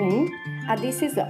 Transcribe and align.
1: 0.00 0.26
A 0.66 0.76
decisão. 0.76 1.28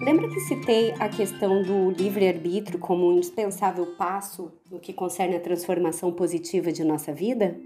Lembra 0.00 0.28
que 0.28 0.40
citei 0.40 0.94
a 0.98 1.08
questão 1.08 1.62
do 1.62 1.90
livre-arbítrio 1.90 2.78
como 2.78 3.06
um 3.06 3.12
indispensável 3.12 3.94
passo 3.98 4.50
no 4.70 4.78
que 4.78 4.92
concerne 4.92 5.36
a 5.36 5.40
transformação 5.40 6.10
positiva 6.10 6.72
de 6.72 6.82
nossa 6.82 7.12
vida? 7.12 7.60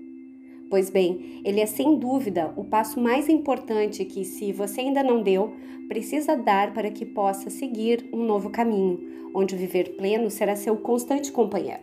Pois 0.68 0.91
bem, 0.91 1.41
ele 1.45 1.61
é 1.61 1.66
sem 1.66 1.98
dúvida 1.98 2.52
o 2.57 2.64
passo 2.64 2.98
mais 2.98 3.29
importante 3.29 4.04
que, 4.04 4.25
se 4.25 4.52
você 4.52 4.80
ainda 4.80 5.04
não 5.04 5.23
deu, 5.23 5.54
precisa 5.86 6.37
dar 6.37 6.75
para 6.75 6.91
que 6.91 7.07
possa 7.07 7.48
seguir 7.48 8.09
um 8.12 8.25
novo 8.25 8.50
caminho, 8.50 9.30
onde 9.34 9.55
viver 9.55 9.96
pleno 9.96 10.30
será 10.30 10.57
seu 10.57 10.77
constante 10.79 11.30
companheiro. 11.30 11.82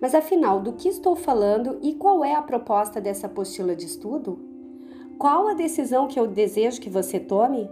Mas 0.00 0.14
afinal, 0.14 0.60
do 0.60 0.72
que 0.72 0.88
estou 0.88 1.14
falando 1.14 1.78
e 1.82 1.94
qual 1.94 2.24
é 2.24 2.34
a 2.34 2.42
proposta 2.42 3.00
dessa 3.00 3.26
apostila 3.26 3.76
de 3.76 3.84
estudo? 3.84 4.55
Qual 5.18 5.48
a 5.48 5.54
decisão 5.54 6.06
que 6.06 6.20
eu 6.20 6.26
desejo 6.26 6.78
que 6.78 6.90
você 6.90 7.18
tome? 7.18 7.70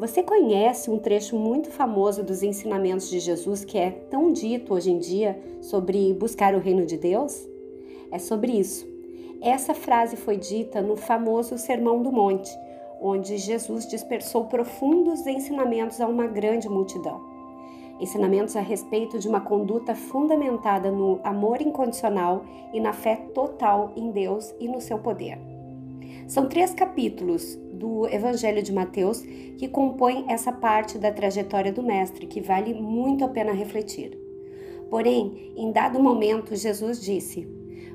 Você 0.00 0.24
conhece 0.24 0.90
um 0.90 0.98
trecho 0.98 1.36
muito 1.36 1.70
famoso 1.70 2.24
dos 2.24 2.42
ensinamentos 2.42 3.08
de 3.08 3.20
Jesus 3.20 3.64
que 3.64 3.78
é 3.78 3.92
tão 3.92 4.32
dito 4.32 4.74
hoje 4.74 4.90
em 4.90 4.98
dia 4.98 5.40
sobre 5.60 6.12
buscar 6.14 6.52
o 6.52 6.58
reino 6.58 6.84
de 6.84 6.96
Deus? 6.96 7.48
É 8.10 8.18
sobre 8.18 8.50
isso. 8.58 8.84
Essa 9.40 9.72
frase 9.72 10.16
foi 10.16 10.36
dita 10.36 10.82
no 10.82 10.96
famoso 10.96 11.56
Sermão 11.58 12.02
do 12.02 12.10
Monte, 12.10 12.50
onde 13.00 13.38
Jesus 13.38 13.86
dispersou 13.86 14.46
profundos 14.46 15.24
ensinamentos 15.28 16.00
a 16.00 16.08
uma 16.08 16.26
grande 16.26 16.68
multidão. 16.68 17.20
Ensinamentos 18.00 18.56
a 18.56 18.60
respeito 18.60 19.20
de 19.20 19.28
uma 19.28 19.40
conduta 19.40 19.94
fundamentada 19.94 20.90
no 20.90 21.20
amor 21.22 21.62
incondicional 21.62 22.44
e 22.72 22.80
na 22.80 22.92
fé 22.92 23.14
total 23.32 23.92
em 23.94 24.10
Deus 24.10 24.52
e 24.58 24.66
no 24.66 24.80
seu 24.80 24.98
poder. 24.98 25.53
São 26.26 26.48
três 26.48 26.72
capítulos 26.72 27.58
do 27.72 28.06
Evangelho 28.08 28.62
de 28.62 28.72
Mateus 28.72 29.20
que 29.20 29.68
compõem 29.68 30.24
essa 30.28 30.52
parte 30.52 30.98
da 30.98 31.12
trajetória 31.12 31.72
do 31.72 31.82
Mestre, 31.82 32.26
que 32.26 32.40
vale 32.40 32.72
muito 32.72 33.24
a 33.24 33.28
pena 33.28 33.52
refletir. 33.52 34.18
Porém, 34.88 35.52
em 35.56 35.70
dado 35.70 36.00
momento, 36.00 36.56
Jesus 36.56 37.00
disse: 37.00 37.46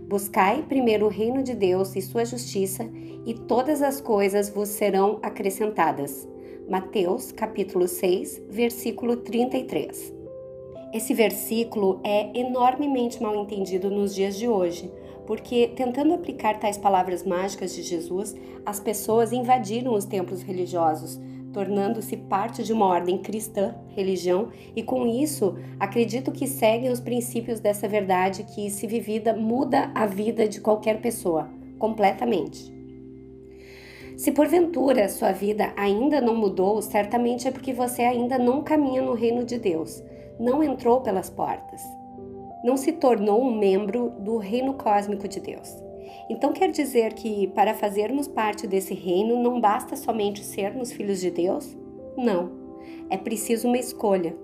Buscai 0.08 0.64
primeiro 0.64 1.06
o 1.06 1.10
reino 1.10 1.42
de 1.42 1.56
Deus 1.56 1.96
e 1.96 2.02
sua 2.02 2.26
justiça, 2.26 2.90
e 3.26 3.34
todas 3.34 3.82
as 3.82 4.00
coisas 4.02 4.50
vos 4.50 4.70
serão 4.70 5.20
acrescentadas. 5.22 6.28
Mateus, 6.70 7.32
capítulo 7.32 7.88
6, 7.88 8.44
versículo 8.50 9.18
33. 9.18 10.14
Esse 10.94 11.14
versículo 11.14 12.00
é 12.04 12.38
enormemente 12.40 13.22
mal 13.22 13.36
entendido 13.36 13.90
nos 13.92 14.14
dias 14.14 14.36
de 14.36 14.48
hoje, 14.48 14.92
porque, 15.30 15.68
tentando 15.76 16.16
aplicar 16.16 16.60
tais 16.60 16.76
palavras 16.76 17.24
mágicas 17.24 17.76
de 17.76 17.84
Jesus, 17.84 18.36
as 18.66 18.80
pessoas 18.80 19.32
invadiram 19.32 19.94
os 19.94 20.04
templos 20.04 20.42
religiosos, 20.42 21.20
tornando-se 21.54 22.18
parte 22.18 22.64
de 22.64 22.74
uma 22.74 22.88
ordem 22.88 23.20
cristã, 23.20 23.76
religião, 23.90 24.50
e 24.76 24.82
com 24.82 25.06
isso 25.06 25.56
acredito 25.80 26.32
que 26.32 26.48
seguem 26.48 26.90
os 26.90 27.00
princípios 27.00 27.60
dessa 27.60 27.88
verdade 27.88 28.42
que, 28.42 28.72
se 28.72 28.88
vivida, 28.88 29.32
muda 29.36 29.92
a 29.94 30.08
vida 30.08 30.48
de 30.48 30.60
qualquer 30.60 31.00
pessoa, 31.00 31.48
completamente. 31.78 32.74
Se 34.18 34.32
porventura 34.32 35.08
sua 35.10 35.32
vida 35.32 35.72
ainda 35.78 36.20
não 36.20 36.34
mudou, 36.34 36.82
certamente 36.82 37.48
é 37.48 37.52
porque 37.52 37.72
você 37.72 38.02
ainda 38.02 38.40
não 38.40 38.64
caminha 38.64 39.04
no 39.04 39.14
reino 39.14 39.46
de 39.46 39.60
Deus, 39.60 40.02
não 40.40 40.64
entrou 40.64 41.02
pelas 41.02 41.30
portas 41.30 41.99
não 42.64 42.76
se 42.76 42.92
tornou 42.92 43.42
um 43.42 43.58
membro 43.58 44.10
do 44.20 44.38
reino 44.38 44.74
cósmico 44.74 45.28
de 45.28 45.40
Deus. 45.40 45.78
Então 46.30 46.54
quer 46.54 46.70
dizer 46.70 47.14
que 47.14 47.48
para 47.48 47.74
fazermos 47.74 48.28
parte 48.28 48.68
desse 48.68 48.94
reino 48.94 49.42
não 49.42 49.60
basta 49.60 49.96
somente 49.96 50.44
sermos 50.44 50.92
filhos 50.92 51.20
de 51.20 51.32
Deus? 51.32 51.76
Não. 52.18 52.52
É 53.10 53.18
preciso 53.18 53.68
uma 53.68 53.78
escolha. 53.78 54.36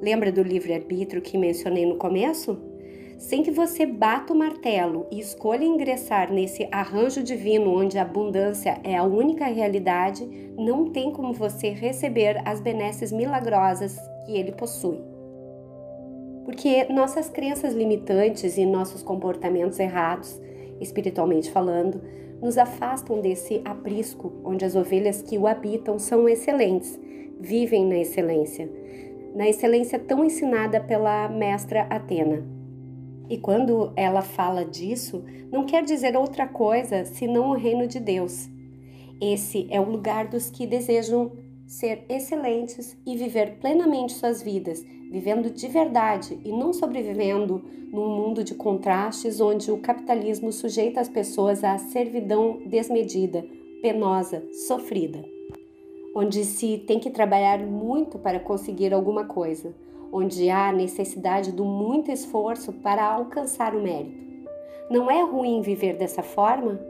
Lembra 0.00 0.32
do 0.32 0.42
livre-arbítrio 0.42 1.22
que 1.22 1.36
mencionei 1.36 1.84
no 1.84 1.96
começo? 1.96 2.58
Sem 3.18 3.42
que 3.42 3.50
você 3.50 3.84
bata 3.84 4.32
o 4.32 4.36
martelo 4.36 5.06
e 5.10 5.18
escolha 5.18 5.64
ingressar 5.64 6.32
nesse 6.32 6.68
arranjo 6.70 7.22
divino 7.22 7.76
onde 7.76 7.98
a 7.98 8.02
abundância 8.02 8.80
é 8.84 8.96
a 8.96 9.02
única 9.02 9.46
realidade, 9.46 10.24
não 10.56 10.90
tem 10.90 11.12
como 11.12 11.32
você 11.32 11.70
receber 11.70 12.40
as 12.44 12.60
benesses 12.60 13.10
milagrosas 13.10 13.98
que 14.24 14.36
ele 14.36 14.52
possui 14.52 15.17
porque 16.48 16.90
nossas 16.90 17.28
crenças 17.28 17.74
limitantes 17.74 18.56
e 18.56 18.64
nossos 18.64 19.02
comportamentos 19.02 19.78
errados, 19.78 20.40
espiritualmente 20.80 21.50
falando, 21.50 22.00
nos 22.40 22.56
afastam 22.56 23.20
desse 23.20 23.60
aprisco 23.66 24.32
onde 24.42 24.64
as 24.64 24.74
ovelhas 24.74 25.20
que 25.20 25.36
o 25.36 25.46
habitam 25.46 25.98
são 25.98 26.26
excelentes, 26.26 26.98
vivem 27.38 27.84
na 27.84 27.98
excelência, 27.98 28.66
na 29.34 29.46
excelência 29.46 29.98
tão 29.98 30.24
ensinada 30.24 30.80
pela 30.80 31.28
mestra 31.28 31.82
Atena. 31.82 32.42
E 33.28 33.36
quando 33.36 33.92
ela 33.94 34.22
fala 34.22 34.64
disso, 34.64 35.22
não 35.52 35.66
quer 35.66 35.84
dizer 35.84 36.16
outra 36.16 36.48
coisa 36.48 37.04
senão 37.04 37.50
o 37.50 37.56
reino 37.56 37.86
de 37.86 38.00
Deus. 38.00 38.48
Esse 39.20 39.66
é 39.70 39.78
o 39.78 39.90
lugar 39.90 40.26
dos 40.28 40.48
que 40.48 40.66
desejam 40.66 41.30
ser 41.68 42.06
excelentes 42.08 42.96
e 43.06 43.14
viver 43.14 43.58
plenamente 43.60 44.14
suas 44.14 44.42
vidas, 44.42 44.82
vivendo 45.10 45.50
de 45.50 45.68
verdade 45.68 46.40
e 46.42 46.50
não 46.50 46.72
sobrevivendo 46.72 47.62
num 47.92 48.08
mundo 48.08 48.42
de 48.42 48.54
contrastes 48.54 49.38
onde 49.38 49.70
o 49.70 49.78
capitalismo 49.78 50.50
sujeita 50.50 50.98
as 50.98 51.10
pessoas 51.10 51.62
à 51.62 51.76
servidão 51.76 52.62
desmedida, 52.66 53.44
penosa, 53.82 54.42
sofrida. 54.66 55.22
Onde 56.16 56.42
se 56.44 56.78
tem 56.78 56.98
que 56.98 57.10
trabalhar 57.10 57.58
muito 57.58 58.18
para 58.18 58.40
conseguir 58.40 58.94
alguma 58.94 59.26
coisa, 59.26 59.74
onde 60.10 60.48
há 60.48 60.72
necessidade 60.72 61.52
do 61.52 61.66
muito 61.66 62.10
esforço 62.10 62.72
para 62.72 63.04
alcançar 63.04 63.74
o 63.74 63.82
mérito. 63.82 64.26
Não 64.90 65.10
é 65.10 65.22
ruim 65.22 65.60
viver 65.60 65.98
dessa 65.98 66.22
forma? 66.22 66.80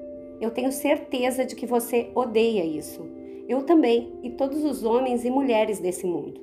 Eu 0.41 0.53
tenho 0.53 0.71
certeza 0.71 1.45
de 1.45 1.57
que 1.57 1.67
você 1.67 2.13
odeia 2.15 2.65
isso. 2.65 3.18
Eu 3.49 3.63
também, 3.63 4.13
e 4.23 4.29
todos 4.29 4.63
os 4.63 4.85
homens 4.85 5.25
e 5.25 5.31
mulheres 5.31 5.79
desse 5.79 6.07
mundo. 6.07 6.39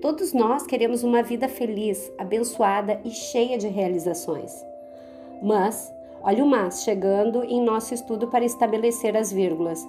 Todos 0.00 0.32
nós 0.32 0.66
queremos 0.66 1.04
uma 1.04 1.22
vida 1.22 1.46
feliz, 1.46 2.10
abençoada 2.16 2.98
e 3.04 3.10
cheia 3.10 3.58
de 3.58 3.68
realizações. 3.68 4.50
Mas, 5.42 5.92
olha 6.22 6.42
o 6.42 6.48
mas 6.48 6.82
chegando 6.82 7.44
em 7.44 7.60
nosso 7.62 7.92
estudo 7.92 8.28
para 8.28 8.46
estabelecer 8.46 9.14
as 9.14 9.30
vírgulas. 9.30 9.86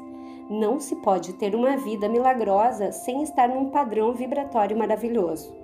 Não 0.49 0.81
se 0.81 0.97
pode 0.97 1.31
ter 1.33 1.55
uma 1.55 1.77
vida 1.77 2.09
milagrosa 2.09 2.91
sem 2.91 3.23
estar 3.23 3.47
num 3.47 3.69
padrão 3.69 4.13
vibratório 4.13 4.77
maravilhoso. 4.77 5.55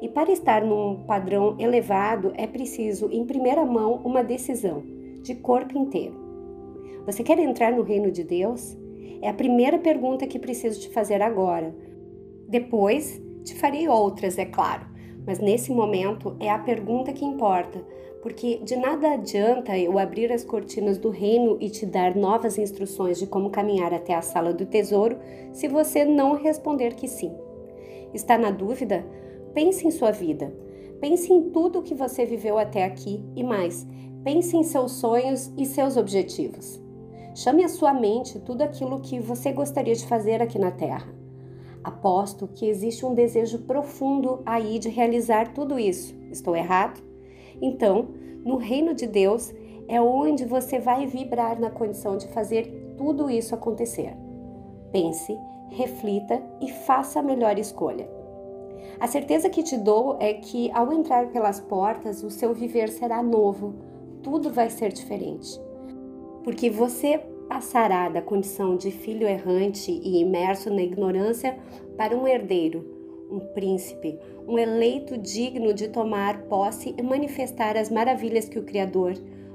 E 0.00 0.08
para 0.08 0.30
estar 0.30 0.62
num 0.62 1.02
padrão 1.04 1.56
elevado 1.58 2.32
é 2.36 2.46
preciso, 2.46 3.08
em 3.10 3.26
primeira 3.26 3.64
mão, 3.64 4.02
uma 4.04 4.22
decisão, 4.22 4.84
de 5.22 5.34
corpo 5.34 5.76
inteiro. 5.76 6.14
Você 7.06 7.24
quer 7.24 7.40
entrar 7.40 7.72
no 7.72 7.82
reino 7.82 8.12
de 8.12 8.22
Deus? 8.22 8.76
É 9.22 9.28
a 9.28 9.34
primeira 9.34 9.78
pergunta 9.78 10.26
que 10.26 10.38
preciso 10.38 10.80
te 10.80 10.88
fazer 10.90 11.22
agora. 11.22 11.74
Depois, 12.48 13.20
te 13.44 13.54
farei 13.54 13.88
outras, 13.88 14.38
é 14.38 14.44
claro, 14.44 14.86
mas 15.26 15.38
nesse 15.38 15.72
momento 15.72 16.36
é 16.40 16.50
a 16.50 16.58
pergunta 16.58 17.12
que 17.12 17.24
importa, 17.24 17.84
porque 18.22 18.58
de 18.58 18.76
nada 18.76 19.12
adianta 19.12 19.76
eu 19.78 19.98
abrir 19.98 20.32
as 20.32 20.44
cortinas 20.44 20.98
do 20.98 21.10
reino 21.10 21.58
e 21.60 21.68
te 21.68 21.84
dar 21.84 22.14
novas 22.14 22.58
instruções 22.58 23.18
de 23.18 23.26
como 23.26 23.50
caminhar 23.50 23.92
até 23.92 24.14
a 24.14 24.22
sala 24.22 24.52
do 24.52 24.66
tesouro 24.66 25.18
se 25.52 25.68
você 25.68 26.04
não 26.04 26.34
responder 26.34 26.94
que 26.94 27.08
sim. 27.08 27.32
Está 28.12 28.38
na 28.38 28.50
dúvida? 28.50 29.04
Pense 29.52 29.86
em 29.86 29.90
sua 29.90 30.10
vida. 30.10 30.54
Pense 31.00 31.32
em 31.32 31.50
tudo 31.50 31.80
o 31.80 31.82
que 31.82 31.94
você 31.94 32.24
viveu 32.24 32.56
até 32.56 32.84
aqui 32.84 33.22
e 33.36 33.42
mais. 33.42 33.86
Pense 34.22 34.56
em 34.56 34.62
seus 34.62 34.92
sonhos 34.92 35.52
e 35.56 35.66
seus 35.66 35.96
objetivos. 35.96 36.83
Chame 37.34 37.64
à 37.64 37.68
sua 37.68 37.92
mente 37.92 38.38
tudo 38.38 38.62
aquilo 38.62 39.00
que 39.00 39.18
você 39.18 39.50
gostaria 39.50 39.94
de 39.94 40.06
fazer 40.06 40.40
aqui 40.40 40.56
na 40.56 40.70
Terra. 40.70 41.12
Aposto 41.82 42.46
que 42.46 42.64
existe 42.64 43.04
um 43.04 43.12
desejo 43.12 43.58
profundo 43.62 44.40
aí 44.46 44.78
de 44.78 44.88
realizar 44.88 45.52
tudo 45.52 45.76
isso. 45.76 46.14
Estou 46.30 46.54
errado? 46.54 47.02
Então, 47.60 48.06
no 48.44 48.56
reino 48.56 48.94
de 48.94 49.08
Deus 49.08 49.52
é 49.88 50.00
onde 50.00 50.44
você 50.44 50.78
vai 50.78 51.06
vibrar 51.06 51.58
na 51.58 51.70
condição 51.70 52.16
de 52.16 52.28
fazer 52.28 52.94
tudo 52.96 53.28
isso 53.28 53.52
acontecer. 53.52 54.16
Pense, 54.92 55.36
reflita 55.70 56.40
e 56.60 56.70
faça 56.70 57.18
a 57.18 57.22
melhor 57.22 57.58
escolha. 57.58 58.08
A 59.00 59.08
certeza 59.08 59.50
que 59.50 59.64
te 59.64 59.76
dou 59.76 60.16
é 60.20 60.34
que 60.34 60.70
ao 60.70 60.92
entrar 60.92 61.32
pelas 61.32 61.58
portas, 61.58 62.22
o 62.22 62.30
seu 62.30 62.54
viver 62.54 62.90
será 62.90 63.20
novo, 63.24 63.74
tudo 64.22 64.50
vai 64.50 64.70
ser 64.70 64.92
diferente. 64.92 65.60
Porque 66.44 66.70
você 66.70 67.18
passará 67.48 68.08
da 68.08 68.22
condição 68.22 68.76
de 68.76 68.90
filho 68.90 69.26
errante 69.26 69.90
e 69.90 70.20
imerso 70.20 70.70
na 70.70 70.82
ignorância 70.82 71.58
para 71.96 72.16
um 72.16 72.28
herdeiro, 72.28 72.84
um 73.30 73.40
príncipe, 73.40 74.18
um 74.46 74.58
eleito 74.58 75.16
digno 75.18 75.72
de 75.72 75.88
tomar 75.88 76.42
posse 76.42 76.94
e 76.96 77.02
manifestar 77.02 77.76
as 77.76 77.90
maravilhas 77.90 78.48
que 78.48 78.58
o 78.58 78.64
Criador, 78.64 79.14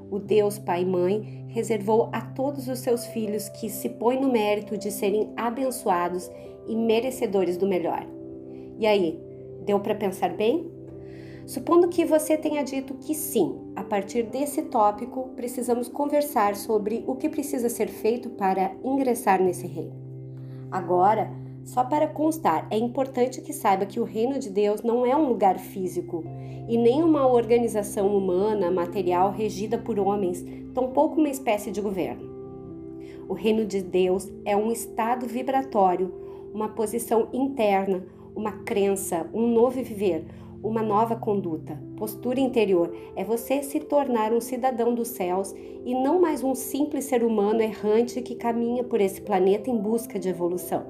o 0.09 0.19
Deus 0.19 0.57
Pai 0.57 0.81
e 0.81 0.85
Mãe 0.85 1.45
reservou 1.49 2.09
a 2.11 2.21
todos 2.21 2.67
os 2.67 2.79
seus 2.79 3.05
filhos 3.07 3.49
que 3.49 3.69
se 3.69 3.89
põem 3.89 4.19
no 4.19 4.31
mérito 4.31 4.77
de 4.77 4.91
serem 4.91 5.31
abençoados 5.37 6.29
e 6.67 6.75
merecedores 6.75 7.57
do 7.57 7.67
melhor. 7.67 8.05
E 8.77 8.85
aí, 8.85 9.19
deu 9.65 9.79
para 9.79 9.95
pensar 9.95 10.33
bem? 10.33 10.78
Supondo 11.49 11.87
que 11.87 12.05
você 12.05 12.37
tenha 12.37 12.63
dito 12.63 12.93
que 12.93 13.15
sim, 13.15 13.55
a 13.75 13.83
partir 13.83 14.21
desse 14.21 14.61
tópico 14.61 15.29
precisamos 15.35 15.89
conversar 15.89 16.55
sobre 16.55 17.03
o 17.07 17.15
que 17.15 17.27
precisa 17.27 17.69
ser 17.69 17.87
feito 17.87 18.29
para 18.29 18.71
ingressar 18.83 19.41
nesse 19.41 19.65
reino. 19.65 19.95
Agora, 20.69 21.31
só 21.63 21.83
para 21.83 22.07
constar, 22.07 22.67
é 22.69 22.77
importante 22.77 23.41
que 23.41 23.51
saiba 23.51 23.87
que 23.87 23.99
o 23.99 24.03
reino 24.03 24.37
de 24.37 24.47
Deus 24.47 24.83
não 24.83 25.03
é 25.03 25.15
um 25.15 25.27
lugar 25.27 25.57
físico 25.57 26.23
e 26.67 26.77
nem 26.77 27.01
uma 27.01 27.25
organização 27.25 28.15
humana, 28.15 28.69
material 28.69 29.31
regida 29.31 29.75
por 29.75 29.97
homens, 29.97 30.45
tampouco 30.75 31.19
uma 31.19 31.29
espécie 31.29 31.71
de 31.71 31.81
governo. 31.81 32.29
O 33.27 33.33
reino 33.33 33.65
de 33.65 33.81
Deus 33.81 34.31
é 34.45 34.55
um 34.55 34.71
estado 34.71 35.25
vibratório, 35.25 36.13
uma 36.53 36.69
posição 36.69 37.27
interna, 37.33 38.05
uma 38.35 38.51
crença, 38.51 39.27
um 39.33 39.51
novo 39.51 39.81
viver, 39.83 40.25
uma 40.63 40.83
nova 40.83 41.15
conduta. 41.15 41.81
Postura 41.95 42.39
interior 42.39 42.93
é 43.15 43.23
você 43.23 43.63
se 43.63 43.79
tornar 43.79 44.33
um 44.33 44.41
cidadão 44.41 44.93
dos 44.93 45.09
céus 45.09 45.53
e 45.85 45.93
não 45.93 46.19
mais 46.19 46.43
um 46.43 46.53
simples 46.53 47.05
ser 47.05 47.23
humano 47.23 47.61
errante 47.61 48.21
que 48.21 48.35
caminha 48.35 48.83
por 48.83 48.99
esse 48.99 49.21
planeta 49.21 49.69
em 49.69 49.77
busca 49.77 50.19
de 50.19 50.29
evolução. 50.29 50.85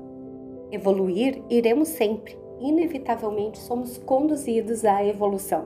Evoluir 0.72 1.42
iremos 1.50 1.88
sempre, 1.90 2.38
inevitavelmente 2.60 3.60
somos 3.60 3.98
conduzidos 3.98 4.84
à 4.86 5.04
evolução. 5.06 5.66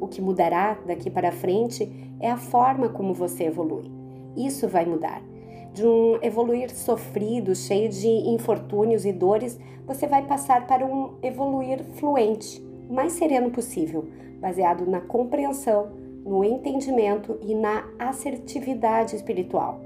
O 0.00 0.06
que 0.06 0.20
mudará 0.20 0.78
daqui 0.86 1.10
para 1.10 1.32
frente 1.32 1.90
é 2.20 2.30
a 2.30 2.36
forma 2.36 2.88
como 2.88 3.12
você 3.12 3.44
evolui. 3.44 3.90
Isso 4.36 4.68
vai 4.68 4.84
mudar. 4.84 5.22
De 5.74 5.84
um 5.86 6.18
evoluir 6.22 6.70
sofrido, 6.70 7.54
cheio 7.54 7.88
de 7.88 8.08
infortúnios 8.08 9.04
e 9.04 9.12
dores, 9.12 9.58
você 9.86 10.06
vai 10.06 10.26
passar 10.26 10.66
para 10.66 10.84
um 10.84 11.14
evoluir 11.22 11.84
fluente, 11.94 12.62
mais 12.88 13.12
sereno 13.12 13.50
possível, 13.50 14.08
baseado 14.40 14.86
na 14.86 15.00
compreensão, 15.00 15.90
no 16.24 16.44
entendimento 16.44 17.38
e 17.42 17.54
na 17.54 17.84
assertividade 17.98 19.16
espiritual. 19.16 19.80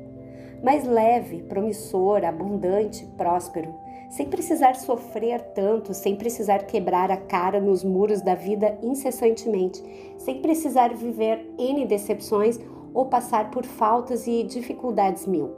Mais 0.63 0.85
leve, 0.85 1.43
promissor, 1.43 2.25
abundante, 2.25 3.05
próspero, 3.17 3.75
sem 4.11 4.29
precisar 4.29 4.75
sofrer 4.75 5.41
tanto, 5.55 5.95
sem 5.95 6.17
precisar 6.17 6.65
quebrar 6.65 7.11
a 7.11 7.17
cara 7.17 7.61
nos 7.61 7.83
muros 7.83 8.21
da 8.21 8.35
vida 8.35 8.79
incessantemente, 8.83 9.83
sem 10.19 10.41
precisar 10.41 10.95
viver 10.95 11.51
N 11.59 11.87
decepções 11.87 12.61
ou 12.93 13.07
passar 13.07 13.51
por 13.51 13.65
faltas 13.65 14.27
e 14.27 14.43
dificuldades 14.43 15.27
mil. 15.27 15.51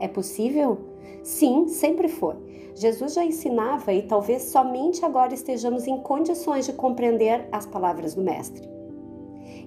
É 0.00 0.06
possível? 0.06 0.78
Sim, 1.22 1.68
sempre 1.68 2.08
foi. 2.08 2.34
Jesus 2.74 3.14
já 3.14 3.24
ensinava 3.24 3.92
e 3.92 4.02
talvez 4.02 4.42
somente 4.42 5.04
agora 5.04 5.34
estejamos 5.34 5.86
em 5.86 5.98
condições 5.98 6.66
de 6.66 6.72
compreender 6.72 7.48
as 7.50 7.66
palavras 7.66 8.14
do 8.14 8.22
Mestre. 8.22 8.68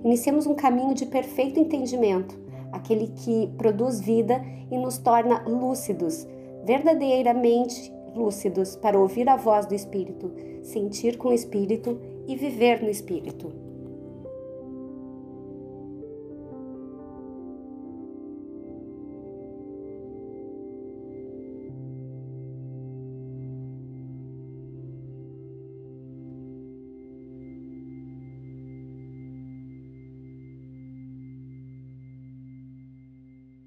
Iniciemos 0.03 0.47
um 0.47 0.55
caminho 0.55 0.93
de 0.93 1.05
perfeito 1.05 1.59
entendimento, 1.59 2.39
aquele 2.71 3.07
que 3.07 3.47
produz 3.57 3.99
vida 3.99 4.41
e 4.71 4.77
nos 4.77 4.97
torna 4.97 5.43
lúcidos, 5.45 6.25
verdadeiramente 6.63 7.93
lúcidos 8.15 8.75
para 8.75 8.99
ouvir 8.99 9.27
a 9.29 9.35
voz 9.35 9.65
do 9.65 9.75
Espírito, 9.75 10.31
sentir 10.63 11.17
com 11.17 11.29
o 11.29 11.33
Espírito 11.33 11.99
e 12.27 12.35
viver 12.35 12.81
no 12.81 12.89
Espírito. 12.89 13.60